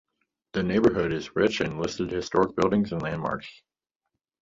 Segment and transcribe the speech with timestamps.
[0.53, 3.61] The neighbourhood is rich in listed historic buildings and landmarks.